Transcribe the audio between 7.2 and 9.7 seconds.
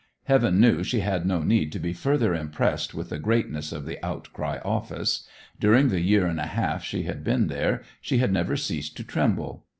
been there she had never ceased to tremble.